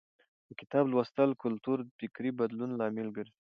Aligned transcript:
د 0.47 0.49
کتاب 0.59 0.83
لوستلو 0.93 1.39
کلتور 1.43 1.77
د 1.83 1.89
فکري 1.99 2.31
بدلون 2.39 2.71
لامل 2.79 3.07
ګرځي. 3.17 3.39